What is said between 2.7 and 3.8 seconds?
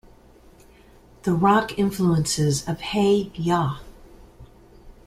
Hey Ya!